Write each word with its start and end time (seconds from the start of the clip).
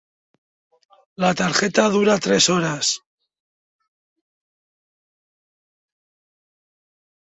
La 1.23 1.29
tarjeta 1.41 1.85
dura 1.97 2.15
tres 2.29 2.49
horas. 2.55 2.95